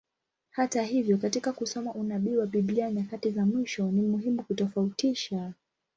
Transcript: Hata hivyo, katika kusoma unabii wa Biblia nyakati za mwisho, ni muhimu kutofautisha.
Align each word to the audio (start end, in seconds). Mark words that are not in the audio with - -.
Hata 0.51 0.83
hivyo, 0.83 1.17
katika 1.17 1.53
kusoma 1.53 1.93
unabii 1.93 2.35
wa 2.35 2.45
Biblia 2.47 2.91
nyakati 2.91 3.31
za 3.31 3.45
mwisho, 3.45 3.91
ni 3.91 4.01
muhimu 4.01 4.43
kutofautisha. 4.43 5.53